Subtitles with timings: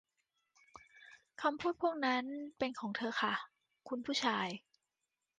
[1.41, 2.23] คำพูดพวกนั้น
[2.57, 3.33] เป็นของเธอค่ะ
[3.89, 4.47] คุณผู้ชาย